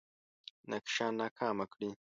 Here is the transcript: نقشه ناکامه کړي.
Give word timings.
نقشه 0.71 1.05
ناکامه 1.19 1.65
کړي. 1.71 1.89